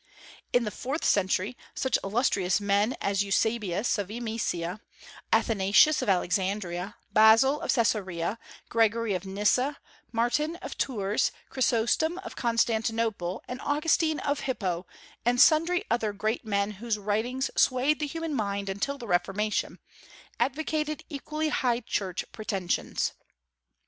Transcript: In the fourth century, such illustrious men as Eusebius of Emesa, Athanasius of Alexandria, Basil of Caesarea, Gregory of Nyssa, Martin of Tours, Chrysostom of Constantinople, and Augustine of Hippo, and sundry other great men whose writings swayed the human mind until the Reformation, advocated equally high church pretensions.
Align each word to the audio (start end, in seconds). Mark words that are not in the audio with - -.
In 0.51 0.63
the 0.63 0.71
fourth 0.71 1.05
century, 1.05 1.55
such 1.75 1.95
illustrious 2.03 2.59
men 2.59 2.95
as 3.01 3.21
Eusebius 3.23 3.99
of 3.99 4.09
Emesa, 4.09 4.79
Athanasius 5.31 6.01
of 6.01 6.09
Alexandria, 6.09 6.95
Basil 7.13 7.61
of 7.61 7.71
Caesarea, 7.71 8.39
Gregory 8.67 9.13
of 9.13 9.27
Nyssa, 9.27 9.77
Martin 10.11 10.55
of 10.55 10.75
Tours, 10.75 11.31
Chrysostom 11.49 12.17
of 12.23 12.35
Constantinople, 12.35 13.43
and 13.47 13.61
Augustine 13.61 14.17
of 14.21 14.39
Hippo, 14.39 14.87
and 15.23 15.39
sundry 15.39 15.83
other 15.91 16.13
great 16.13 16.43
men 16.43 16.71
whose 16.71 16.97
writings 16.97 17.51
swayed 17.55 17.99
the 17.99 18.07
human 18.07 18.33
mind 18.33 18.69
until 18.69 18.97
the 18.97 19.05
Reformation, 19.05 19.77
advocated 20.39 21.03
equally 21.09 21.49
high 21.49 21.79
church 21.81 22.25
pretensions. 22.31 23.13